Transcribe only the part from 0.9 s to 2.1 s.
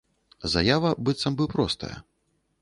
быццам бы простая.